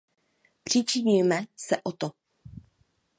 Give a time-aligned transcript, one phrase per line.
[0.63, 2.11] Přičiníme se o to.